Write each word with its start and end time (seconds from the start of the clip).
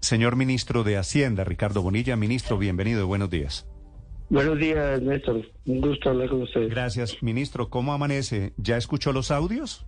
Señor 0.00 0.36
ministro 0.36 0.82
de 0.82 0.96
Hacienda, 0.96 1.44
Ricardo 1.44 1.82
Bonilla. 1.82 2.16
Ministro, 2.16 2.56
bienvenido 2.58 3.02
y 3.02 3.04
buenos 3.04 3.28
días. 3.28 3.66
Buenos 4.30 4.58
días, 4.58 5.00
Néstor. 5.02 5.42
Un 5.66 5.80
gusto 5.80 6.10
hablar 6.10 6.28
con 6.28 6.42
usted. 6.42 6.68
Gracias. 6.70 7.22
Ministro, 7.22 7.68
¿cómo 7.68 7.92
amanece? 7.92 8.52
¿Ya 8.56 8.76
escuchó 8.76 9.12
los 9.12 9.30
audios? 9.30 9.86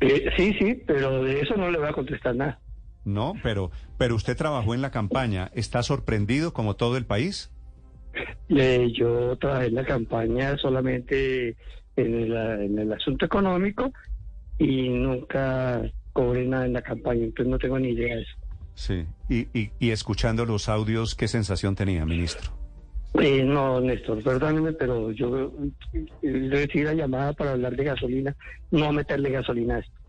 Eh, 0.00 0.30
sí, 0.36 0.54
sí, 0.58 0.82
pero 0.86 1.24
de 1.24 1.40
eso 1.40 1.54
no 1.56 1.70
le 1.70 1.78
voy 1.78 1.88
a 1.88 1.92
contestar 1.92 2.36
nada. 2.36 2.60
No, 3.04 3.34
pero, 3.42 3.70
pero 3.98 4.14
usted 4.14 4.36
trabajó 4.36 4.74
en 4.74 4.82
la 4.82 4.90
campaña. 4.90 5.50
¿Está 5.54 5.82
sorprendido 5.82 6.52
como 6.52 6.76
todo 6.76 6.96
el 6.96 7.06
país? 7.06 7.50
Eh, 8.48 8.92
yo 8.92 9.36
trabajé 9.36 9.66
en 9.66 9.74
la 9.74 9.84
campaña 9.84 10.56
solamente 10.58 11.56
en 11.96 12.14
el, 12.14 12.36
en 12.36 12.78
el 12.78 12.92
asunto 12.92 13.24
económico 13.24 13.90
y 14.58 14.88
nunca 14.88 15.82
cobré 16.12 16.46
nada 16.46 16.66
en 16.66 16.72
la 16.74 16.82
campaña, 16.82 17.24
entonces 17.24 17.50
no 17.50 17.58
tengo 17.58 17.78
ni 17.78 17.90
idea 17.90 18.16
de 18.16 18.22
eso. 18.22 18.32
Sí, 18.74 19.06
y, 19.28 19.48
y, 19.58 19.72
y 19.78 19.90
escuchando 19.90 20.46
los 20.46 20.68
audios, 20.68 21.14
¿qué 21.14 21.28
sensación 21.28 21.74
tenía, 21.74 22.04
ministro? 22.06 22.52
Eh, 23.14 23.42
no, 23.42 23.80
Néstor, 23.80 24.22
perdóneme, 24.22 24.72
pero 24.72 25.10
yo 25.10 25.50
le 26.22 26.48
recibí 26.48 26.84
la 26.84 26.94
llamada 26.94 27.32
para 27.32 27.52
hablar 27.52 27.74
de 27.74 27.84
gasolina, 27.84 28.36
no 28.70 28.92
meterle 28.92 29.30
gasolina 29.30 29.76
a 29.76 29.78
esto. 29.80 30.00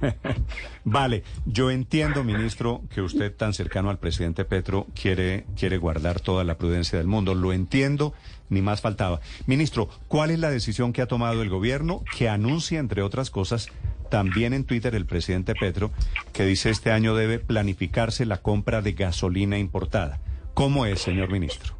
vale, 0.84 1.22
yo 1.44 1.70
entiendo, 1.70 2.24
ministro, 2.24 2.82
que 2.92 3.02
usted 3.02 3.34
tan 3.34 3.52
cercano 3.52 3.90
al 3.90 3.98
presidente 3.98 4.46
Petro 4.46 4.86
quiere, 5.00 5.44
quiere 5.56 5.76
guardar 5.76 6.20
toda 6.20 6.42
la 6.42 6.56
prudencia 6.56 6.98
del 6.98 7.06
mundo. 7.06 7.34
Lo 7.34 7.52
entiendo, 7.52 8.14
ni 8.48 8.62
más 8.62 8.80
faltaba. 8.80 9.20
Ministro, 9.46 9.88
¿cuál 10.08 10.30
es 10.30 10.38
la 10.38 10.50
decisión 10.50 10.94
que 10.94 11.02
ha 11.02 11.06
tomado 11.06 11.42
el 11.42 11.50
gobierno 11.50 12.02
que 12.16 12.30
anuncia, 12.30 12.78
entre 12.78 13.02
otras 13.02 13.30
cosas, 13.30 13.68
también 14.10 14.52
en 14.52 14.64
Twitter 14.64 14.94
el 14.94 15.06
presidente 15.06 15.54
Petro, 15.54 15.90
que 16.32 16.44
dice 16.44 16.68
este 16.70 16.90
año 16.90 17.14
debe 17.14 17.38
planificarse 17.38 18.26
la 18.26 18.38
compra 18.38 18.82
de 18.82 18.92
gasolina 18.92 19.58
importada? 19.58 20.18
¿Cómo 20.52 20.84
es, 20.84 21.00
señor 21.00 21.30
ministro? 21.30 21.74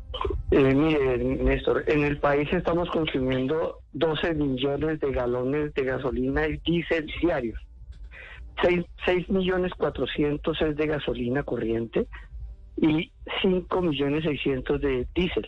Eh, 0.50 0.74
mire, 0.74 1.18
Néstor, 1.18 1.84
en 1.86 2.04
el 2.04 2.18
país 2.18 2.52
estamos 2.52 2.90
consumiendo 2.90 3.78
12 3.92 4.34
millones 4.34 5.00
de 5.00 5.12
galones 5.12 5.74
de 5.74 5.84
gasolina 5.84 6.46
y 6.46 6.56
diésel 6.58 7.06
diarios. 7.20 7.58
6, 9.06 9.28
millones 9.30 9.72
400 9.78 10.60
es 10.60 10.76
de 10.76 10.86
gasolina 10.86 11.42
corriente 11.42 12.06
y 12.76 13.10
5 13.40 13.80
millones 13.80 14.24
600 14.24 14.80
de 14.80 15.06
diésel. 15.14 15.46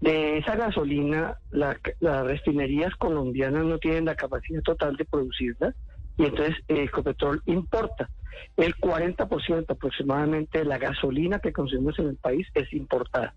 De 0.00 0.38
esa 0.38 0.56
gasolina, 0.56 1.36
las 1.50 1.76
refinerías 2.24 2.94
colombianas 2.96 3.64
no 3.64 3.78
tienen 3.78 4.06
la 4.06 4.14
capacidad 4.14 4.62
total 4.62 4.96
de 4.96 5.04
producirla 5.04 5.74
y 6.20 6.26
entonces 6.26 6.56
Ecopetrol 6.68 7.40
importa. 7.46 8.10
El 8.54 8.76
40% 8.76 9.64
aproximadamente 9.70 10.58
de 10.58 10.64
la 10.66 10.76
gasolina 10.76 11.38
que 11.38 11.52
consumimos 11.52 11.98
en 11.98 12.08
el 12.08 12.16
país 12.16 12.46
es 12.52 12.70
importada. 12.74 13.34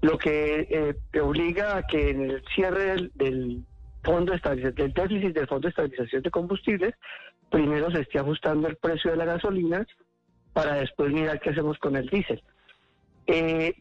Lo 0.00 0.18
que 0.18 0.66
eh, 0.68 1.20
obliga 1.20 1.76
a 1.76 1.82
que 1.84 2.10
en 2.10 2.22
el 2.22 2.44
cierre 2.56 3.10
del, 3.14 3.62
fondo 4.02 4.32
de 4.32 4.72
del 4.72 4.92
déficit 4.92 5.32
del 5.32 5.46
Fondo 5.46 5.66
de 5.66 5.68
Estabilización 5.68 6.22
de 6.22 6.30
Combustibles, 6.32 6.94
primero 7.50 7.88
se 7.92 8.00
esté 8.00 8.18
ajustando 8.18 8.66
el 8.66 8.74
precio 8.76 9.12
de 9.12 9.18
la 9.18 9.24
gasolina 9.24 9.86
para 10.52 10.74
después 10.74 11.12
mirar 11.12 11.40
qué 11.40 11.50
hacemos 11.50 11.78
con 11.78 11.94
el 11.94 12.08
diésel. 12.08 12.42
Eh, 13.28 13.76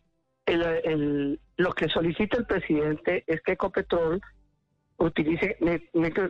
lo 1.58 1.74
que 1.74 1.90
solicita 1.90 2.38
el 2.38 2.46
presidente 2.46 3.24
es 3.26 3.42
que 3.42 3.54
Ecopetrol 3.54 4.22
utilice 5.06 5.58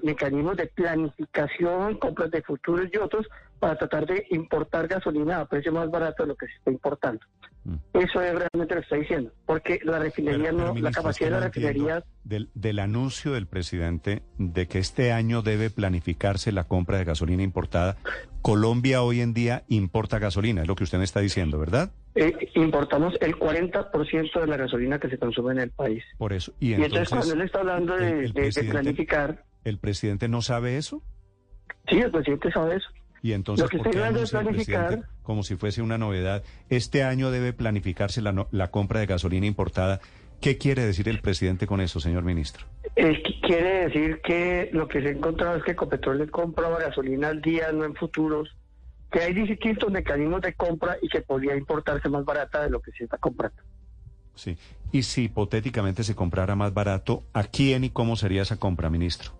mecanismos 0.01 0.57
de 0.57 0.67
planificación, 0.67 1.97
compras 1.97 2.31
de 2.31 2.41
futuros 2.41 2.89
y 2.91 2.97
otros 2.97 3.27
para 3.59 3.75
tratar 3.75 4.05
de 4.07 4.25
importar 4.31 4.87
gasolina 4.87 5.39
a 5.39 5.45
precio 5.45 5.71
más 5.71 5.89
barato 5.91 6.23
de 6.23 6.29
lo 6.29 6.35
que 6.35 6.47
se 6.47 6.53
está 6.53 6.71
importando. 6.71 7.19
Mm. 7.63 7.75
Eso 7.93 8.21
es 8.21 8.33
realmente 8.33 8.75
lo 8.75 8.81
que 8.81 8.85
está 8.85 8.95
diciendo, 8.95 9.31
porque 9.45 9.79
la 9.83 9.99
refinería 9.99 10.51
no, 10.51 10.73
la 10.73 10.91
capacidad 10.91 11.29
de 11.29 11.31
la 11.31 11.39
refinería... 11.41 12.03
Del, 12.23 12.49
del 12.55 12.79
anuncio 12.79 13.33
del 13.33 13.45
presidente 13.45 14.23
de 14.37 14.67
que 14.67 14.79
este 14.79 15.11
año 15.11 15.41
debe 15.41 15.69
planificarse 15.69 16.51
la 16.51 16.63
compra 16.63 16.97
de 16.97 17.03
gasolina 17.03 17.43
importada, 17.43 17.97
Colombia 18.41 19.03
hoy 19.03 19.21
en 19.21 19.33
día 19.33 19.63
importa 19.67 20.17
gasolina, 20.17 20.63
es 20.63 20.67
lo 20.67 20.75
que 20.75 20.83
usted 20.83 20.97
me 20.97 21.03
está 21.03 21.19
diciendo, 21.19 21.59
¿verdad? 21.59 21.91
Eh, 22.15 22.49
importamos 22.55 23.13
el 23.21 23.35
40% 23.35 24.41
de 24.41 24.47
la 24.47 24.57
gasolina 24.57 24.99
que 24.99 25.09
se 25.09 25.17
consume 25.17 25.53
en 25.53 25.59
el 25.59 25.71
país. 25.71 26.03
Por 26.17 26.33
eso. 26.33 26.53
Y 26.59 26.73
entonces, 26.73 27.09
cuando 27.09 27.33
él 27.33 27.41
está 27.41 27.59
hablando 27.59 27.95
de, 27.95 28.31
planificar... 28.69 29.45
¿El 29.63 29.77
presidente 29.77 30.27
no 30.27 30.41
sabe 30.41 30.77
eso? 30.77 31.01
Sí, 31.87 31.99
el 31.99 32.11
presidente 32.11 32.51
sabe 32.51 32.77
eso. 32.77 32.89
Y 33.23 33.33
entonces, 33.33 33.69
¿por 33.69 33.89
qué 33.89 33.99
planificar... 34.31 35.07
como 35.21 35.43
si 35.43 35.55
fuese 35.55 35.81
una 35.81 35.97
novedad, 35.97 36.43
este 36.69 37.03
año 37.03 37.29
debe 37.29 37.53
planificarse 37.53 38.21
la, 38.21 38.47
la 38.51 38.71
compra 38.71 38.99
de 38.99 39.05
gasolina 39.05 39.45
importada? 39.45 40.01
¿Qué 40.41 40.57
quiere 40.57 40.83
decir 40.83 41.07
el 41.07 41.21
presidente 41.21 41.67
con 41.67 41.81
eso, 41.81 41.99
señor 41.99 42.23
ministro? 42.23 42.65
Eh, 42.95 43.21
quiere 43.43 43.85
decir 43.85 44.21
que 44.23 44.69
lo 44.73 44.87
que 44.87 45.01
se 45.01 45.09
ha 45.09 45.11
encontrado 45.11 45.57
es 45.57 45.63
que 45.63 45.71
Ecopetrol 45.71 46.17
le 46.17 46.27
compra 46.27 46.67
gasolina 46.69 47.27
al 47.27 47.41
día, 47.41 47.71
no 47.71 47.85
en 47.85 47.93
futuros, 47.93 48.49
que 49.11 49.19
hay 49.19 49.33
distintos 49.33 49.91
mecanismos 49.91 50.41
de 50.41 50.53
compra 50.53 50.97
y 51.01 51.09
que 51.09 51.21
podría 51.21 51.55
importarse 51.55 52.07
más 52.09 52.23
barata 52.23 52.63
de 52.63 52.69
lo 52.69 52.81
que 52.81 52.91
se 52.91 53.03
está 53.03 53.17
comprando. 53.17 53.61
Sí, 54.35 54.57
y 54.91 55.03
si 55.03 55.25
hipotéticamente 55.25 56.03
se 56.03 56.15
comprara 56.15 56.55
más 56.55 56.73
barato, 56.73 57.23
¿a 57.33 57.43
quién 57.43 57.83
y 57.83 57.89
cómo 57.89 58.15
sería 58.15 58.41
esa 58.41 58.57
compra, 58.57 58.89
ministro? 58.89 59.31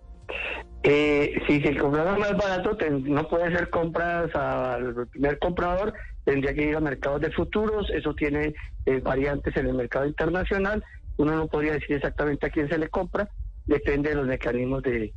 Eh, 0.82 1.40
si 1.46 1.60
se 1.60 1.76
comprara 1.76 2.16
más 2.18 2.36
barato, 2.36 2.76
no 2.90 3.28
puede 3.28 3.56
ser 3.56 3.70
compras 3.70 4.34
al 4.34 5.06
primer 5.08 5.38
comprador, 5.38 5.94
tendría 6.24 6.54
que 6.54 6.68
ir 6.68 6.76
a 6.76 6.80
mercados 6.80 7.20
de 7.20 7.30
futuros, 7.30 7.88
eso 7.90 8.14
tiene 8.14 8.54
eh, 8.86 9.00
variantes 9.00 9.56
en 9.56 9.66
el 9.66 9.74
mercado 9.74 10.06
internacional, 10.06 10.84
uno 11.18 11.36
no 11.36 11.46
podría 11.46 11.74
decir 11.74 11.96
exactamente 11.96 12.46
a 12.46 12.50
quién 12.50 12.68
se 12.68 12.78
le 12.78 12.88
compra, 12.88 13.28
depende 13.66 14.10
de 14.10 14.16
los 14.16 14.26
mecanismos 14.26 14.82
de, 14.82 15.12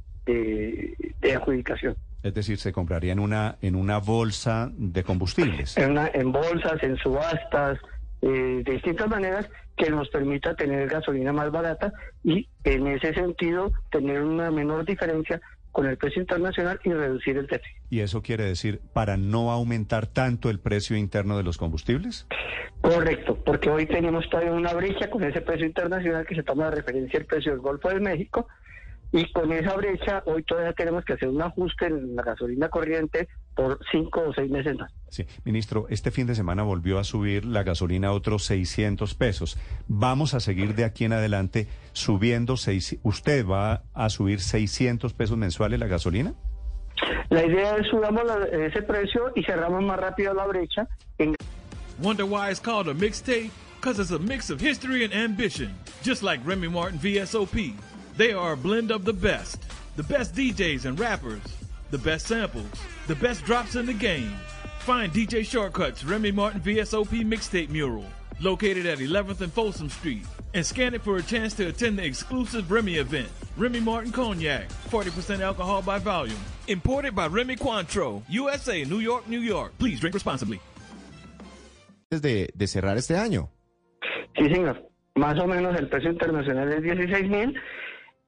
adjudicación. 1.34 1.96
Es 2.26 2.34
decir, 2.34 2.58
se 2.58 2.74
compraría 2.74 3.14
en 3.14 3.20
una 3.20 3.58
en 3.62 3.76
una 3.76 4.00
bolsa 4.00 4.72
de 4.76 5.04
combustibles. 5.04 5.78
En, 5.78 5.96
en 5.96 6.32
bolsas, 6.32 6.82
en 6.82 6.98
subastas, 6.98 7.78
eh, 8.24 8.64
de 8.66 8.72
distintas 8.74 9.08
maneras 9.08 9.48
que 9.78 9.92
nos 9.92 10.10
permita 10.10 10.56
tener 10.56 10.90
gasolina 10.90 11.32
más 11.32 11.52
barata 11.52 11.94
y 12.24 12.50
en 12.64 12.88
ese 12.88 13.14
sentido 13.14 13.72
tener 13.92 14.24
una 14.24 14.50
menor 14.50 14.86
diferencia 14.86 15.40
con 15.72 15.86
el 15.86 15.98
precio 15.98 16.20
internacional 16.20 16.80
y 16.84 16.94
reducir 16.94 17.38
el 17.38 17.46
déficit. 17.46 17.78
¿Y 17.92 18.00
eso 18.00 18.24
quiere 18.24 18.46
decir 18.46 18.82
para 18.92 19.18
no 19.18 19.52
aumentar 19.52 20.08
tanto 20.08 20.50
el 20.50 20.60
precio 20.60 20.98
interno 20.98 21.38
de 21.38 21.44
los 21.44 21.60
combustibles? 21.60 22.26
Correcto, 22.82 23.38
porque 23.46 23.70
hoy 23.70 23.86
tenemos 23.86 24.28
todavía 24.32 24.52
una 24.52 24.74
brecha 24.74 25.12
con 25.12 25.24
ese 25.24 25.42
precio 25.42 25.68
internacional 25.68 26.26
que 26.26 26.34
se 26.34 26.42
toma 26.42 26.72
de 26.72 26.78
referencia 26.78 27.20
el 27.20 27.28
precio 27.28 27.52
del 27.52 27.62
Golfo 27.62 27.90
de 27.90 28.00
México 28.00 28.48
y 29.16 29.32
con 29.32 29.50
esa 29.54 29.74
brecha, 29.78 30.22
hoy 30.26 30.44
todavía 30.44 30.74
tenemos 30.74 31.06
que 31.06 31.14
hacer 31.14 31.30
un 31.30 31.42
ajuste 31.42 31.86
en 31.86 32.18
la 32.18 32.24
gasolina 32.24 32.68
corriente 32.68 33.30
por 33.56 33.80
cinco 33.90 34.22
o 34.28 34.34
seis 34.34 34.52
meses 34.52 34.76
más. 34.78 34.92
Sí, 35.08 35.26
ministro, 35.46 35.86
este 35.90 36.12
fin 36.12 36.28
de 36.28 36.36
semana 36.36 36.64
volvió 36.64 37.00
a 37.00 37.06
subir 37.06 37.46
la 37.46 37.64
gasolina 37.64 38.10
a 38.10 38.12
otros 38.12 38.44
600 38.44 39.16
pesos. 39.16 39.58
¿Vamos 39.88 40.34
a 40.34 40.42
seguir 40.42 40.76
de 40.76 40.84
aquí 40.84 41.06
en 41.06 41.14
adelante 41.14 41.70
subiendo? 41.94 42.58
Seis, 42.58 43.00
¿Usted 43.04 43.48
va 43.48 43.84
a 43.94 44.10
subir 44.10 44.42
600 44.42 45.14
pesos 45.14 45.38
mensuales 45.38 45.80
la 45.80 45.88
gasolina? 45.88 46.34
La 47.30 47.46
idea 47.46 47.78
es 47.78 47.88
subamos 47.88 48.24
ese 48.52 48.82
precio 48.82 49.32
y 49.34 49.44
cerramos 49.44 49.82
más 49.82 49.98
rápido 49.98 50.34
la 50.34 50.46
brecha. 50.46 50.90
Wonder 52.02 52.26
why 52.26 52.50
it's 52.50 52.60
called 52.60 52.90
a 52.90 52.94
mixtape? 52.94 53.50
Because 53.80 53.98
it's 53.98 54.12
a 54.12 54.20
mix 54.20 54.50
of 54.50 54.60
history 54.60 55.06
and 55.06 55.14
ambition, 55.14 55.74
just 56.04 56.22
like 56.22 56.42
Remy 56.46 56.68
Martin 56.68 57.00
VSOP. 57.00 57.76
They 58.18 58.32
are 58.32 58.54
a 58.54 58.58
blend 58.58 58.92
of 58.92 59.04
the 59.04 59.12
best. 59.12 59.66
The 59.98 60.04
best 60.04 60.34
DJs 60.36 60.86
and 60.86 60.98
rappers. 60.98 61.42
The 61.92 61.98
best 61.98 62.28
samples. 62.28 62.72
The 63.08 63.16
best 63.16 63.44
drops 63.44 63.76
in 63.76 63.86
the 63.86 63.94
game. 63.94 64.34
Find 64.80 65.12
DJ 65.12 65.46
Shortcuts 65.46 66.06
Remy 66.06 66.32
Martin 66.32 66.62
VSOP 66.62 67.26
mixtape 67.26 67.70
mural 67.70 68.06
located 68.40 68.86
at 68.86 69.00
11th 69.00 69.42
and 69.42 69.52
Folsom 69.52 69.90
Street 69.90 70.24
and 70.54 70.66
scan 70.66 70.94
it 70.94 71.02
for 71.02 71.18
a 71.18 71.22
chance 71.24 71.54
to 71.56 71.68
attend 71.68 71.98
the 71.98 72.06
exclusive 72.06 72.72
Remy 72.72 72.96
event. 72.96 73.28
Remy 73.58 73.82
Martin 73.82 74.12
Cognac, 74.14 74.70
40% 74.90 75.42
alcohol 75.42 75.82
by 75.82 76.00
volume. 76.00 76.38
Imported 76.68 77.16
by 77.16 77.28
Remy 77.28 77.58
Cointreau, 77.58 78.24
USA, 78.30 78.84
New 78.86 79.00
York, 79.00 79.28
New 79.28 79.42
York. 79.42 79.74
Please 79.78 80.00
drink 80.00 80.14
responsibly. 80.14 80.60
De, 82.12 82.50
de 82.56 82.68
cerrar 82.68 82.96
este 82.96 83.18
año. 83.18 83.50
Sí, 84.38 84.50
señor. 84.50 84.90
Más 85.16 85.38
o 85.40 85.48
menos 85.48 85.78
el 85.78 85.90
precio 85.90 86.12
internacional 86.12 86.72
es 86.72 86.84
16 86.84 87.30
mil 87.30 87.56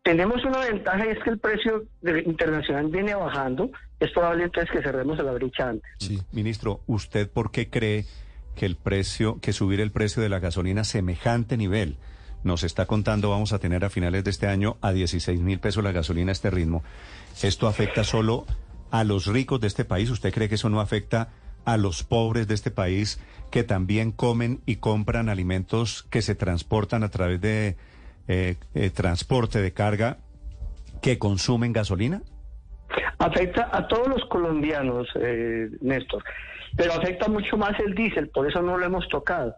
Tenemos 0.07 0.41
una 0.45 0.59
ventaja 0.59 1.05
y 1.05 1.09
es 1.09 1.19
que 1.21 1.31
el 1.31 1.37
precio 1.37 1.83
internacional 2.25 2.87
viene 2.87 3.13
bajando. 3.13 3.69
Es 3.99 4.09
probable 4.11 4.45
entonces 4.45 4.71
que 4.71 4.81
cerremos 4.81 5.17
la 5.17 5.33
brecha 5.33 5.67
antes. 5.67 5.91
Sí, 5.99 6.21
ministro, 6.31 6.79
¿usted 6.87 7.29
por 7.29 7.51
qué 7.51 7.69
cree 7.69 8.05
que 8.55 8.65
el 8.65 8.77
precio, 8.77 9.41
que 9.41 9.51
subir 9.51 9.81
el 9.81 9.91
precio 9.91 10.23
de 10.23 10.29
la 10.29 10.39
gasolina 10.39 10.79
a 10.79 10.85
semejante 10.85 11.57
nivel? 11.57 11.97
Nos 12.45 12.63
está 12.63 12.85
contando, 12.85 13.31
vamos 13.31 13.51
a 13.51 13.59
tener 13.59 13.83
a 13.83 13.89
finales 13.89 14.23
de 14.23 14.29
este 14.29 14.47
año 14.47 14.77
a 14.79 14.93
16 14.93 15.41
mil 15.41 15.59
pesos 15.59 15.83
la 15.83 15.91
gasolina 15.91 16.31
a 16.31 16.31
este 16.31 16.51
ritmo. 16.51 16.85
¿Esto 17.43 17.67
afecta 17.67 18.05
solo 18.05 18.45
a 18.91 19.03
los 19.03 19.25
ricos 19.25 19.59
de 19.59 19.67
este 19.67 19.83
país? 19.83 20.09
¿Usted 20.09 20.33
cree 20.33 20.47
que 20.47 20.55
eso 20.55 20.69
no 20.69 20.79
afecta 20.79 21.33
a 21.65 21.75
los 21.75 22.05
pobres 22.05 22.47
de 22.47 22.53
este 22.53 22.71
país 22.71 23.19
que 23.51 23.65
también 23.65 24.13
comen 24.13 24.61
y 24.65 24.77
compran 24.77 25.27
alimentos 25.27 26.03
que 26.03 26.21
se 26.21 26.33
transportan 26.33 27.03
a 27.03 27.09
través 27.09 27.41
de 27.41 27.75
eh, 28.27 28.55
eh, 28.75 28.89
transporte 28.89 29.61
de 29.61 29.71
carga 29.71 30.17
que 31.01 31.17
consumen 31.17 31.73
gasolina? 31.73 32.21
Afecta 33.19 33.69
a 33.71 33.87
todos 33.87 34.07
los 34.07 34.25
colombianos, 34.25 35.07
eh, 35.15 35.69
Néstor, 35.81 36.23
pero 36.75 36.93
afecta 36.93 37.27
mucho 37.27 37.57
más 37.57 37.79
el 37.79 37.95
diésel, 37.95 38.29
por 38.29 38.47
eso 38.47 38.61
no 38.61 38.77
lo 38.77 38.85
hemos 38.85 39.07
tocado, 39.09 39.55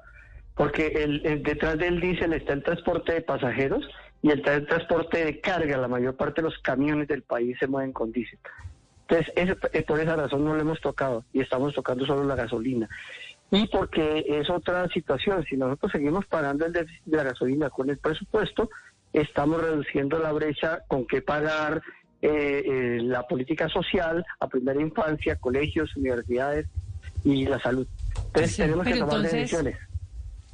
porque 0.55 0.87
el, 0.87 1.43
detrás 1.43 1.77
del 1.77 1.99
diésel 1.99 2.33
está 2.33 2.53
el 2.53 2.63
transporte 2.63 3.13
de 3.13 3.21
pasajeros 3.21 3.87
y 4.21 4.31
el, 4.31 4.41
transporte 4.41 5.25
de 5.25 5.39
carga, 5.39 5.77
la 5.77 5.87
mayor 5.87 6.15
parte 6.15 6.41
de 6.41 6.49
los 6.49 6.59
camiones 6.59 7.07
del 7.07 7.23
país 7.23 7.57
se 7.59 7.67
mueven 7.67 7.91
con 7.91 8.11
diésel. 8.11 8.39
Entonces, 9.07 9.33
es, 9.73 9.83
por 9.85 9.99
esa 9.99 10.15
razón 10.15 10.45
no 10.45 10.53
lo 10.53 10.61
hemos 10.61 10.79
tocado 10.81 11.25
y 11.33 11.41
estamos 11.41 11.73
tocando 11.73 12.05
solo 12.05 12.23
la 12.23 12.35
gasolina. 12.35 12.87
Y 13.51 13.67
porque 13.67 14.25
es 14.27 14.49
otra 14.49 14.87
situación, 14.89 15.43
si 15.49 15.57
nosotros 15.57 15.91
seguimos 15.91 16.25
pagando 16.27 16.65
el 16.65 16.73
déficit 16.73 17.03
de 17.05 17.17
la 17.17 17.23
gasolina 17.23 17.69
con 17.69 17.89
el 17.89 17.97
presupuesto, 17.97 18.69
estamos 19.11 19.61
reduciendo 19.61 20.19
la 20.19 20.31
brecha 20.31 20.83
con 20.87 21.07
que 21.07 21.21
pagar 21.21 21.81
eh, 22.21 22.63
eh, 22.65 22.99
la 23.01 23.25
política 23.27 23.67
social 23.69 24.23
a 24.39 24.47
primera 24.47 24.79
infancia, 24.79 25.35
colegios, 25.37 25.95
universidades 25.95 26.67
y 27.23 27.45
la 27.45 27.59
salud. 27.59 27.87
Entonces 28.27 28.57
tenemos 28.57 28.85
que 28.85 28.97
tomar 28.97 29.21
decisiones. 29.21 29.77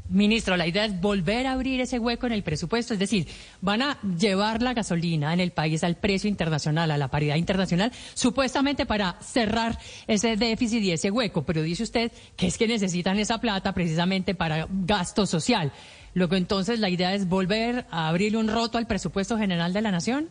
Ministro, 0.07 0.55
la 0.55 0.67
idea 0.67 0.85
es 0.85 1.01
volver 1.01 1.47
a 1.47 1.53
abrir 1.53 1.81
ese 1.81 1.97
hueco 1.97 2.27
en 2.27 2.33
el 2.33 2.43
presupuesto, 2.43 2.93
es 2.93 2.99
decir, 2.99 3.27
van 3.61 3.81
a 3.81 3.97
llevar 4.01 4.61
la 4.61 4.75
gasolina 4.75 5.33
en 5.33 5.39
el 5.39 5.51
país 5.51 5.83
al 5.83 5.95
precio 5.95 6.29
internacional, 6.29 6.91
a 6.91 6.97
la 6.97 7.07
paridad 7.07 7.37
internacional, 7.37 7.91
supuestamente 8.13 8.85
para 8.85 9.19
cerrar 9.21 9.79
ese 10.05 10.35
déficit 10.37 10.83
y 10.83 10.91
ese 10.91 11.09
hueco, 11.09 11.43
pero 11.43 11.63
dice 11.63 11.83
usted 11.83 12.11
que 12.35 12.45
es 12.47 12.57
que 12.57 12.67
necesitan 12.67 13.17
esa 13.17 13.39
plata 13.39 13.73
precisamente 13.73 14.35
para 14.35 14.67
gasto 14.69 15.25
social. 15.25 15.71
Luego 16.13 16.35
entonces 16.35 16.79
la 16.79 16.89
idea 16.89 17.15
es 17.15 17.27
volver 17.27 17.85
a 17.89 18.07
abrir 18.07 18.37
un 18.37 18.47
roto 18.47 18.77
al 18.77 18.85
presupuesto 18.85 19.37
general 19.39 19.73
de 19.73 19.81
la 19.81 19.91
nación. 19.91 20.29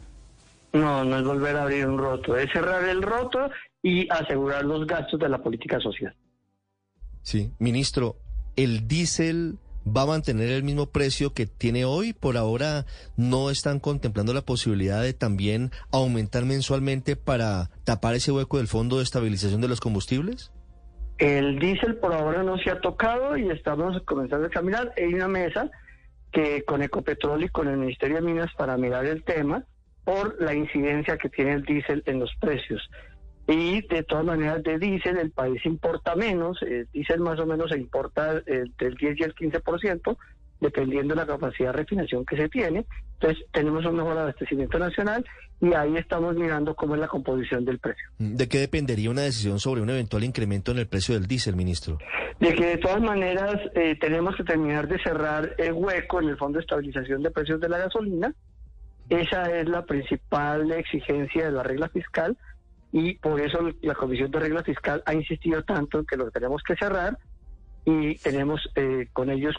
No, 0.72 1.04
no 1.04 1.18
es 1.18 1.24
volver 1.24 1.56
a 1.56 1.62
abrir 1.62 1.86
un 1.86 1.98
roto, 1.98 2.36
es 2.36 2.50
cerrar 2.52 2.84
el 2.84 3.02
roto 3.02 3.50
y 3.82 4.08
asegurar 4.08 4.64
los 4.64 4.86
gastos 4.86 5.18
de 5.18 5.28
la 5.28 5.38
política 5.42 5.80
social. 5.80 6.14
Sí, 7.22 7.52
ministro, 7.58 8.16
el 8.56 8.86
diésel 8.86 9.58
va 9.86 10.02
a 10.02 10.06
mantener 10.06 10.50
el 10.50 10.62
mismo 10.62 10.86
precio 10.86 11.32
que 11.32 11.46
tiene 11.46 11.84
hoy. 11.84 12.12
Por 12.12 12.36
ahora 12.36 12.84
no 13.16 13.50
están 13.50 13.80
contemplando 13.80 14.34
la 14.34 14.42
posibilidad 14.42 15.02
de 15.02 15.12
también 15.12 15.70
aumentar 15.92 16.44
mensualmente 16.44 17.16
para 17.16 17.70
tapar 17.84 18.14
ese 18.14 18.32
hueco 18.32 18.58
del 18.58 18.68
Fondo 18.68 18.98
de 18.98 19.04
Estabilización 19.04 19.60
de 19.60 19.68
los 19.68 19.80
Combustibles. 19.80 20.52
El 21.18 21.58
diésel 21.58 21.96
por 21.96 22.12
ahora 22.12 22.42
no 22.42 22.58
se 22.58 22.70
ha 22.70 22.80
tocado 22.80 23.36
y 23.36 23.48
estamos 23.48 24.00
comenzando 24.02 24.46
a 24.46 24.50
caminar. 24.50 24.92
Hay 24.96 25.14
una 25.14 25.28
mesa 25.28 25.70
que 26.32 26.64
con 26.64 26.82
Ecopetrol 26.82 27.44
y 27.44 27.48
con 27.48 27.68
el 27.68 27.76
Ministerio 27.76 28.16
de 28.16 28.22
Minas 28.22 28.50
para 28.56 28.76
mirar 28.76 29.06
el 29.06 29.22
tema 29.22 29.64
por 30.04 30.40
la 30.42 30.54
incidencia 30.54 31.16
que 31.16 31.28
tiene 31.28 31.52
el 31.52 31.62
diésel 31.62 32.02
en 32.06 32.18
los 32.18 32.30
precios. 32.40 32.82
Y 33.46 33.82
de 33.86 34.02
todas 34.04 34.24
maneras 34.24 34.62
de 34.62 34.78
diésel 34.78 35.18
el 35.18 35.30
país 35.30 35.64
importa 35.66 36.16
menos, 36.16 36.62
el 36.62 36.88
diésel 36.92 37.20
más 37.20 37.38
o 37.38 37.46
menos 37.46 37.70
se 37.70 37.78
importa 37.78 38.42
eh, 38.46 38.64
del 38.78 38.94
10 38.94 39.20
y 39.20 39.22
el 39.22 39.34
15%, 39.34 40.16
dependiendo 40.60 41.14
de 41.14 41.20
la 41.20 41.26
capacidad 41.26 41.72
de 41.72 41.78
refinación 41.78 42.24
que 42.24 42.36
se 42.36 42.48
tiene. 42.48 42.86
Entonces 43.14 43.44
tenemos 43.52 43.84
un 43.84 43.96
mejor 43.96 44.16
abastecimiento 44.16 44.78
nacional 44.78 45.24
y 45.60 45.74
ahí 45.74 45.96
estamos 45.96 46.34
mirando 46.36 46.74
cómo 46.74 46.94
es 46.94 47.00
la 47.00 47.08
composición 47.08 47.64
del 47.66 47.78
precio. 47.78 48.08
¿De 48.18 48.48
qué 48.48 48.58
dependería 48.58 49.10
una 49.10 49.22
decisión 49.22 49.60
sobre 49.60 49.82
un 49.82 49.90
eventual 49.90 50.24
incremento 50.24 50.72
en 50.72 50.78
el 50.78 50.86
precio 50.86 51.14
del 51.14 51.26
diésel, 51.26 51.54
ministro? 51.54 51.98
De 52.40 52.54
que 52.54 52.64
de 52.64 52.76
todas 52.78 53.00
maneras 53.00 53.60
eh, 53.74 53.96
tenemos 54.00 54.36
que 54.36 54.44
terminar 54.44 54.88
de 54.88 54.98
cerrar 55.02 55.54
el 55.58 55.72
hueco 55.72 56.20
en 56.20 56.30
el 56.30 56.36
Fondo 56.38 56.58
de 56.58 56.62
Estabilización 56.62 57.22
de 57.22 57.30
Precios 57.30 57.60
de 57.60 57.68
la 57.68 57.78
Gasolina 57.78 58.34
esa 59.10 59.50
es 59.50 59.68
la 59.68 59.84
principal 59.84 60.70
exigencia 60.72 61.44
de 61.44 61.52
la 61.52 61.62
regla 61.62 61.88
fiscal 61.88 62.36
y 62.94 63.14
por 63.14 63.40
eso 63.40 63.58
la 63.82 63.94
Comisión 63.96 64.30
de 64.30 64.38
Regla 64.38 64.62
Fiscal 64.62 65.02
ha 65.04 65.12
insistido 65.12 65.64
tanto 65.64 65.98
en 65.98 66.06
que 66.06 66.16
lo 66.16 66.30
tenemos 66.30 66.62
que 66.62 66.76
cerrar 66.76 67.18
y 67.84 68.14
tenemos 68.18 68.60
eh, 68.76 69.08
con 69.12 69.30
ellos 69.30 69.56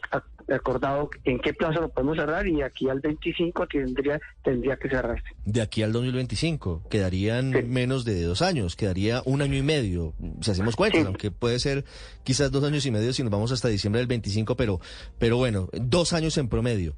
acordado 0.49 1.09
en 1.25 1.39
qué 1.39 1.53
plazo 1.53 1.81
lo 1.81 1.89
podemos 1.89 2.15
cerrar 2.15 2.47
y 2.47 2.61
aquí 2.61 2.87
al 2.87 3.01
25 3.01 3.67
tendría 3.67 4.21
tendría 4.41 4.77
que 4.77 4.87
cerrarse. 4.87 5.25
De 5.43 5.61
aquí 5.61 5.83
al 5.83 5.91
2025 5.91 6.83
quedarían 6.89 7.51
menos 7.69 8.05
de 8.05 8.23
dos 8.23 8.41
años, 8.41 8.77
quedaría 8.77 9.21
un 9.25 9.41
año 9.41 9.57
y 9.57 9.63
medio, 9.63 10.13
si 10.39 10.51
hacemos 10.51 10.77
cuentas, 10.77 11.05
aunque 11.05 11.29
puede 11.29 11.59
ser 11.59 11.83
quizás 12.23 12.51
dos 12.51 12.63
años 12.63 12.85
y 12.85 12.91
medio 12.91 13.11
si 13.11 13.21
nos 13.21 13.33
vamos 13.33 13.51
hasta 13.51 13.67
diciembre 13.67 13.99
del 13.99 14.07
25, 14.07 14.55
pero, 14.55 14.79
pero 15.19 15.35
bueno, 15.35 15.67
dos 15.73 16.13
años 16.13 16.37
en 16.37 16.47
promedio 16.47 16.95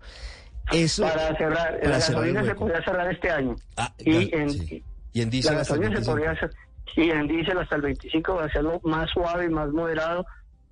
para 0.99 1.37
cerrar, 1.37 1.79
la 1.81 1.89
gasolina 1.89 2.43
se 2.43 2.55
podría 2.55 2.83
cerrar 2.83 3.11
este 3.11 3.29
año. 3.29 3.55
Ah, 3.77 3.93
y, 3.99 4.35
en, 4.35 4.83
y 5.13 5.21
en 5.21 5.29
diésel 5.29 5.57
hasta 5.57 5.75
el 5.75 6.03
Se 6.03 6.11
hacer, 6.27 6.51
y 6.95 7.09
en 7.09 7.27
diésel 7.27 7.57
hasta 7.57 7.75
el 7.75 7.81
25 7.81 8.35
va 8.35 8.43
a 8.43 8.45
hacerlo 8.45 8.81
más 8.83 9.09
suave 9.11 9.45
y 9.45 9.49
más 9.49 9.69
moderado 9.71 10.25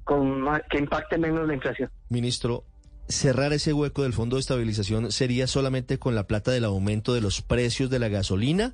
con 0.03 0.45
que 0.69 0.77
impacte 0.77 1.17
menos 1.17 1.47
la 1.47 1.53
inflación. 1.53 1.89
Ministro, 2.09 2.63
cerrar 3.07 3.53
ese 3.53 3.73
hueco 3.73 4.03
del 4.03 4.13
Fondo 4.13 4.35
de 4.35 4.41
Estabilización 4.41 5.11
sería 5.11 5.47
solamente 5.47 5.99
con 5.99 6.15
la 6.15 6.27
plata 6.27 6.51
del 6.51 6.65
aumento 6.65 7.13
de 7.13 7.21
los 7.21 7.41
precios 7.41 7.89
de 7.89 7.99
la 7.99 8.07
gasolina 8.07 8.73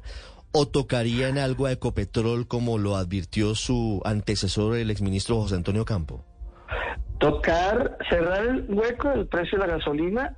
o 0.52 0.68
tocaría 0.68 1.30
en 1.30 1.38
algo 1.38 1.66
a 1.66 1.72
Ecopetrol 1.72 2.48
como 2.48 2.78
lo 2.78 2.98
advirtió 2.98 3.56
su 3.56 4.02
antecesor, 4.04 4.76
el 4.76 4.92
exministro 4.92 5.38
José 5.38 5.56
Antonio 5.56 5.86
Campo? 5.86 6.26
Tocar, 7.20 7.98
cerrar 8.10 8.46
el 8.46 8.66
hueco 8.68 9.10
del 9.10 9.28
precio 9.28 9.60
de 9.60 9.68
la 9.68 9.78
gasolina 9.78 10.36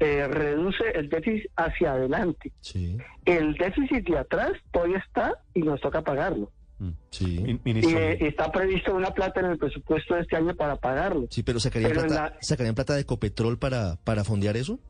eh, 0.00 0.26
reduce 0.28 0.84
el 0.94 1.08
déficit 1.08 1.50
hacia 1.56 1.92
adelante. 1.92 2.52
El 3.24 3.54
déficit 3.54 4.08
de 4.08 4.18
atrás 4.18 4.52
todavía 4.70 4.98
está 4.98 5.34
y 5.54 5.62
nos 5.62 5.80
toca 5.80 6.02
pagarlo. 6.02 6.50
Mm, 6.78 6.90
y 7.20 7.94
eh, 7.94 8.18
está 8.20 8.50
previsto 8.50 8.94
una 8.94 9.12
plata 9.12 9.40
en 9.40 9.46
el 9.46 9.58
presupuesto 9.58 10.14
de 10.14 10.22
este 10.22 10.36
año 10.36 10.54
para 10.56 10.76
pagarlo. 10.76 11.26
Sí, 11.30 11.42
pero 11.42 11.60
¿sacarían, 11.60 11.92
plata, 11.92 12.36
¿sacarían 12.40 12.74
plata 12.74 12.94
de 12.94 13.06
Copetrol 13.06 13.58
para, 13.58 13.96
para 14.02 14.24
fondear 14.24 14.56
eso? 14.56 14.80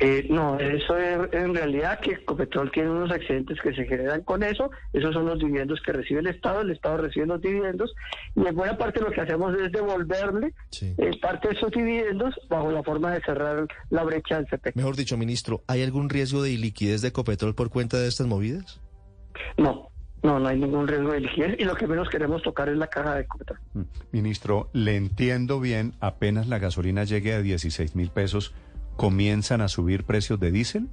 Eh, 0.00 0.26
no, 0.28 0.58
eso 0.58 0.96
es 0.98 1.32
en 1.32 1.54
realidad 1.54 2.00
que 2.00 2.24
Copetrol 2.24 2.70
tiene 2.72 2.90
unos 2.90 3.12
accidentes 3.12 3.60
que 3.60 3.72
se 3.74 3.84
generan 3.84 4.22
con 4.22 4.42
eso, 4.42 4.70
esos 4.92 5.14
son 5.14 5.26
los 5.26 5.38
dividendos 5.38 5.80
que 5.82 5.92
recibe 5.92 6.20
el 6.20 6.26
Estado, 6.26 6.62
el 6.62 6.70
Estado 6.72 6.96
recibe 6.96 7.26
los 7.26 7.40
dividendos 7.40 7.94
y 8.34 8.44
en 8.44 8.56
buena 8.56 8.76
parte 8.76 9.00
lo 9.00 9.12
que 9.12 9.20
hacemos 9.20 9.54
es 9.56 9.70
devolverle 9.70 10.52
eh, 10.80 11.10
parte 11.22 11.48
de 11.48 11.54
esos 11.54 11.70
dividendos 11.70 12.34
bajo 12.48 12.72
la 12.72 12.82
forma 12.82 13.12
de 13.12 13.20
cerrar 13.20 13.68
la 13.90 14.02
brecha 14.02 14.36
del 14.36 14.48
CP. 14.48 14.72
Mejor 14.74 14.96
dicho, 14.96 15.16
ministro, 15.16 15.62
¿hay 15.68 15.82
algún 15.82 16.10
riesgo 16.10 16.42
de 16.42 16.50
liquidez 16.50 17.00
de 17.00 17.12
Copetrol 17.12 17.54
por 17.54 17.70
cuenta 17.70 17.96
de 17.98 18.08
estas 18.08 18.26
movidas? 18.26 18.80
No, 19.56 19.90
no, 20.24 20.40
no 20.40 20.48
hay 20.48 20.58
ningún 20.58 20.88
riesgo 20.88 21.12
de 21.12 21.20
liquidez 21.20 21.56
y 21.60 21.64
lo 21.64 21.76
que 21.76 21.86
menos 21.86 22.08
queremos 22.08 22.42
tocar 22.42 22.68
es 22.68 22.76
la 22.76 22.88
caja 22.88 23.14
de 23.14 23.26
Copetrol. 23.26 23.60
Mm, 23.74 23.82
ministro, 24.10 24.70
le 24.72 24.96
entiendo 24.96 25.60
bien, 25.60 25.94
apenas 26.00 26.48
la 26.48 26.58
gasolina 26.58 27.04
llegue 27.04 27.32
a 27.34 27.42
16 27.42 27.94
mil 27.94 28.10
pesos 28.10 28.54
comienzan 28.96 29.60
a 29.60 29.68
subir 29.68 30.04
precios 30.04 30.40
de 30.40 30.50
diésel? 30.50 30.88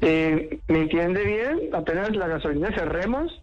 Eh, 0.00 0.60
¿Me 0.68 0.82
entiende 0.82 1.24
bien? 1.24 1.74
Apenas 1.74 2.14
la 2.14 2.28
gasolina 2.28 2.70
cerremos, 2.72 3.42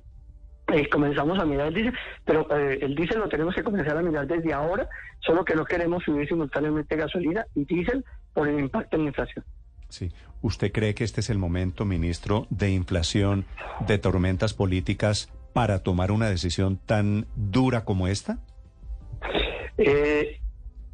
eh, 0.74 0.90
comenzamos 0.90 1.38
a 1.40 1.46
mirar 1.46 1.68
el 1.68 1.74
diésel, 1.74 1.94
pero 2.24 2.48
eh, 2.58 2.80
el 2.82 2.96
diésel 2.96 3.20
lo 3.20 3.30
tenemos 3.30 3.54
que 3.54 3.64
comenzar 3.64 3.98
a 3.98 4.02
mirar 4.02 4.26
desde 4.26 4.54
ahora, 4.54 4.88
solo 5.20 5.44
que 5.44 5.56
no 5.56 5.66
queremos 5.66 6.04
subir 6.04 6.28
simultáneamente 6.28 6.96
gasolina 6.96 7.46
y 7.56 7.66
diésel 7.66 8.06
por 8.34 8.48
el 8.48 8.60
impacto 8.60 8.96
en 8.96 9.04
la 9.04 9.10
inflación. 9.10 9.46
Sí. 9.90 10.12
¿Usted 10.42 10.72
cree 10.72 10.94
que 10.94 11.04
este 11.04 11.22
es 11.22 11.30
el 11.30 11.38
momento, 11.38 11.86
ministro, 11.86 12.48
de 12.50 12.70
inflación, 12.72 13.46
de 13.88 13.98
tormentas 13.98 14.54
políticas, 14.54 15.32
para 15.54 15.80
tomar 15.80 16.12
una 16.12 16.30
decisión 16.30 16.78
tan 16.78 17.28
dura 17.36 17.86
como 17.86 18.08
esta? 18.08 18.40
Eh, 19.78 20.40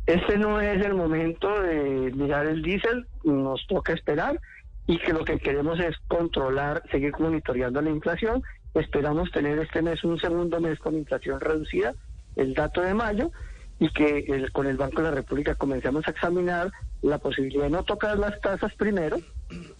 este 0.05 0.37
no 0.37 0.59
es 0.59 0.83
el 0.83 0.95
momento 0.95 1.61
de 1.61 2.11
mirar 2.15 2.47
el 2.47 2.61
diésel, 2.61 3.05
nos 3.23 3.65
toca 3.67 3.93
esperar 3.93 4.39
y 4.87 4.97
que 4.97 5.13
lo 5.13 5.23
que 5.23 5.37
queremos 5.37 5.79
es 5.79 5.95
controlar, 6.07 6.83
seguir 6.91 7.13
monitoreando 7.19 7.81
la 7.81 7.89
inflación. 7.89 8.43
Esperamos 8.73 9.31
tener 9.31 9.59
este 9.59 9.81
mes 9.81 10.03
un 10.03 10.19
segundo 10.19 10.59
mes 10.59 10.79
con 10.79 10.95
inflación 10.95 11.39
reducida, 11.39 11.93
el 12.35 12.53
dato 12.53 12.81
de 12.81 12.93
mayo, 12.93 13.31
y 13.79 13.89
que 13.89 14.47
con 14.53 14.67
el 14.67 14.77
Banco 14.77 15.01
de 15.01 15.09
la 15.09 15.15
República 15.15 15.55
comencemos 15.55 16.07
a 16.07 16.11
examinar 16.11 16.71
la 17.01 17.17
posibilidad 17.17 17.63
de 17.63 17.71
no 17.71 17.83
tocar 17.83 18.17
las 18.19 18.39
tasas 18.39 18.73
primero 18.75 19.17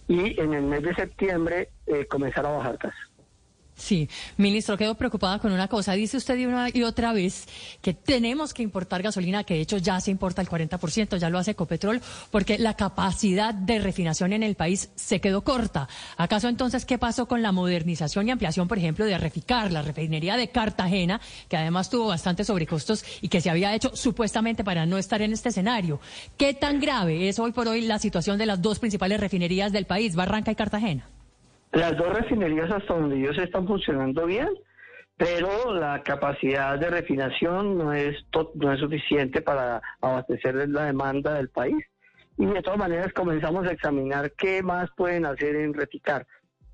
y 0.08 0.40
en 0.40 0.54
el 0.54 0.64
mes 0.64 0.82
de 0.82 0.94
septiembre 0.94 1.68
eh, 1.86 2.06
comenzar 2.06 2.44
a 2.46 2.50
bajar 2.50 2.78
tasas. 2.78 3.11
Sí, 3.82 4.08
ministro, 4.36 4.78
quedo 4.78 4.94
preocupada 4.94 5.40
con 5.40 5.50
una 5.50 5.66
cosa. 5.66 5.94
Dice 5.94 6.16
usted 6.16 6.38
y 6.38 6.46
una 6.46 6.68
y 6.72 6.84
otra 6.84 7.12
vez 7.12 7.48
que 7.80 7.92
tenemos 7.92 8.54
que 8.54 8.62
importar 8.62 9.02
gasolina, 9.02 9.42
que 9.42 9.54
de 9.54 9.62
hecho 9.62 9.76
ya 9.76 10.00
se 10.00 10.12
importa 10.12 10.40
el 10.40 10.48
40%, 10.48 11.16
ya 11.16 11.28
lo 11.28 11.36
hace 11.36 11.50
Ecopetrol, 11.50 12.00
porque 12.30 12.58
la 12.58 12.74
capacidad 12.74 13.52
de 13.52 13.80
refinación 13.80 14.34
en 14.34 14.44
el 14.44 14.54
país 14.54 14.90
se 14.94 15.20
quedó 15.20 15.42
corta. 15.42 15.88
¿Acaso 16.16 16.48
entonces 16.48 16.84
qué 16.84 16.96
pasó 16.96 17.26
con 17.26 17.42
la 17.42 17.50
modernización 17.50 18.28
y 18.28 18.30
ampliación, 18.30 18.68
por 18.68 18.78
ejemplo, 18.78 19.04
de 19.04 19.18
Reficar, 19.18 19.72
la 19.72 19.82
refinería 19.82 20.36
de 20.36 20.50
Cartagena, 20.50 21.20
que 21.48 21.56
además 21.56 21.90
tuvo 21.90 22.06
bastantes 22.06 22.46
sobrecostos 22.46 23.04
y 23.20 23.30
que 23.30 23.40
se 23.40 23.50
había 23.50 23.74
hecho 23.74 23.90
supuestamente 23.96 24.62
para 24.62 24.86
no 24.86 24.96
estar 24.96 25.22
en 25.22 25.32
este 25.32 25.48
escenario? 25.48 26.00
¿Qué 26.36 26.54
tan 26.54 26.78
grave 26.78 27.28
es 27.28 27.40
hoy 27.40 27.50
por 27.50 27.66
hoy 27.66 27.80
la 27.80 27.98
situación 27.98 28.38
de 28.38 28.46
las 28.46 28.62
dos 28.62 28.78
principales 28.78 29.18
refinerías 29.18 29.72
del 29.72 29.86
país, 29.86 30.14
Barranca 30.14 30.52
y 30.52 30.54
Cartagena? 30.54 31.11
Las 31.72 31.96
dos 31.96 32.12
refinerías 32.12 32.70
hasta 32.70 32.94
donde 32.94 33.16
ellos 33.16 33.38
están 33.38 33.66
funcionando 33.66 34.26
bien, 34.26 34.48
pero 35.16 35.72
la 35.72 36.02
capacidad 36.02 36.78
de 36.78 36.90
refinación 36.90 37.78
no 37.78 37.94
es, 37.94 38.14
no 38.54 38.72
es 38.72 38.80
suficiente 38.80 39.40
para 39.40 39.80
abastecer 40.02 40.68
la 40.68 40.84
demanda 40.84 41.34
del 41.34 41.48
país. 41.48 41.82
Y 42.36 42.44
de 42.44 42.60
todas 42.60 42.78
maneras 42.78 43.12
comenzamos 43.14 43.66
a 43.66 43.72
examinar 43.72 44.32
qué 44.32 44.62
más 44.62 44.90
pueden 44.96 45.24
hacer 45.24 45.56
en 45.56 45.72
Reticar. 45.72 46.26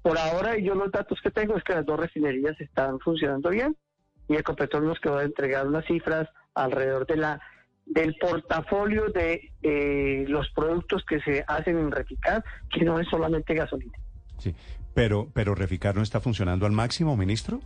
Por 0.02 0.18
ahora, 0.18 0.56
yo 0.58 0.74
los 0.74 0.90
datos 0.90 1.20
que 1.22 1.30
tengo 1.30 1.56
es 1.56 1.62
que 1.62 1.74
las 1.74 1.86
dos 1.86 2.00
refinerías 2.00 2.60
están 2.60 2.98
funcionando 3.00 3.50
bien 3.50 3.76
y 4.28 4.36
Ecopetrol 4.36 4.86
nos 4.86 5.00
quedó 5.00 5.18
de 5.18 5.26
entregar 5.26 5.66
unas 5.66 5.84
cifras 5.86 6.28
alrededor 6.54 7.06
de 7.06 7.16
la 7.16 7.40
del 7.86 8.16
portafolio 8.16 9.06
de 9.08 9.52
eh, 9.62 10.24
los 10.28 10.50
productos 10.50 11.04
que 11.06 11.20
se 11.20 11.42
hacen 11.46 11.78
en 11.78 11.90
Reticar, 11.90 12.44
que 12.70 12.84
no 12.84 12.98
es 13.00 13.08
solamente 13.08 13.54
gasolina. 13.54 13.96
Sí, 14.38 14.54
pero, 14.94 15.28
pero 15.32 15.54
Reficar 15.54 15.94
no 15.94 16.02
está 16.02 16.20
funcionando 16.20 16.66
al 16.66 16.72
máximo, 16.72 17.16
ministro. 17.16 17.60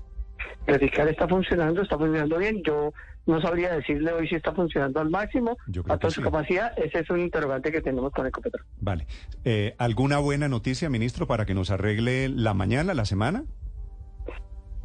Reficar 0.66 1.08
está 1.08 1.28
funcionando, 1.28 1.82
está 1.82 1.96
funcionando 1.96 2.38
bien. 2.38 2.62
Yo 2.62 2.92
no 3.26 3.40
sabría 3.40 3.74
decirle 3.74 4.12
hoy 4.12 4.28
si 4.28 4.34
está 4.34 4.52
funcionando 4.52 5.00
al 5.00 5.10
máximo, 5.10 5.56
a 5.88 5.96
toda 5.96 6.10
su 6.10 6.22
capacidad. 6.22 6.72
Ese 6.78 7.00
es 7.00 7.10
un 7.10 7.20
interrogante 7.20 7.70
que 7.70 7.80
tenemos 7.80 8.12
con 8.12 8.26
Ecopetrol. 8.26 8.64
Vale. 8.80 9.06
Eh, 9.44 9.74
¿Alguna 9.78 10.18
buena 10.18 10.48
noticia, 10.48 10.90
ministro, 10.90 11.26
para 11.26 11.46
que 11.46 11.54
nos 11.54 11.70
arregle 11.70 12.28
la 12.28 12.54
mañana, 12.54 12.94
la 12.94 13.04
semana? 13.04 13.44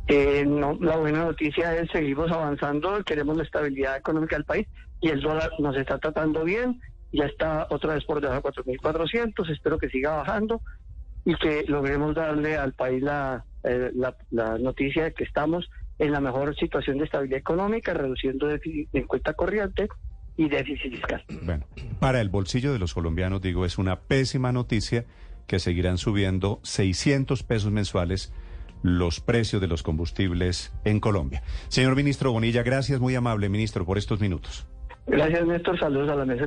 Eh, 0.07 0.45
no, 0.47 0.77
la 0.79 0.95
buena 0.95 1.25
noticia 1.25 1.75
es 1.75 1.89
seguimos 1.91 2.31
avanzando, 2.31 3.03
queremos 3.03 3.35
la 3.35 3.43
estabilidad 3.43 3.97
económica 3.97 4.37
del 4.37 4.45
país 4.45 4.67
y 5.01 5.09
el 5.09 5.19
dólar 5.19 5.51
nos 5.59 5.75
está 5.75 5.99
tratando 5.99 6.45
bien, 6.45 6.79
ya 7.11 7.25
está 7.25 7.67
otra 7.69 7.95
vez 7.95 8.05
por 8.05 8.21
debajo 8.21 8.49
de 8.49 8.77
4.400, 8.79 9.49
espero 9.51 9.77
que 9.77 9.89
siga 9.89 10.15
bajando 10.15 10.61
y 11.27 11.35
que 11.35 11.65
logremos 11.67 12.15
darle 12.15 12.55
al 12.55 12.71
país 12.71 13.03
eh, 13.03 13.91
la, 13.93 14.15
la, 14.31 14.57
noticia 14.57 15.03
de 15.03 15.13
que 15.13 15.25
estamos 15.25 15.69
en 15.99 16.13
la 16.13 16.21
mejor 16.21 16.55
situación 16.55 16.99
de 16.99 17.03
estabilidad 17.03 17.37
económica, 17.37 17.93
reduciendo 17.93 18.47
déficit 18.47 18.87
en 18.93 19.05
cuenta 19.05 19.33
corriente 19.33 19.89
y 20.37 20.47
déficit 20.47 20.89
fiscal. 20.89 21.25
Bueno, 21.41 21.65
para 21.99 22.21
el 22.21 22.29
bolsillo 22.29 22.71
de 22.71 22.79
los 22.79 22.93
colombianos, 22.93 23.41
digo, 23.41 23.65
es 23.65 23.77
una 23.77 23.99
pésima 23.99 24.53
noticia 24.53 25.03
que 25.47 25.59
seguirán 25.59 25.97
subiendo 25.97 26.61
600 26.63 27.43
pesos 27.43 27.73
mensuales 27.73 28.31
los 28.81 29.19
precios 29.19 29.59
de 29.59 29.67
los 29.67 29.83
combustibles 29.83 30.73
en 30.85 31.01
Colombia. 31.01 31.43
Señor 31.67 31.97
ministro 31.97 32.31
Bonilla, 32.31 32.63
gracias, 32.63 33.01
muy 33.01 33.15
amable 33.15 33.49
ministro, 33.49 33.85
por 33.85 33.97
estos 33.97 34.21
minutos. 34.21 34.65
Gracias, 35.07 35.45
Néstor. 35.45 35.79
Saludos 35.79 36.09
a 36.09 36.15
la 36.15 36.25
mesa. 36.25 36.45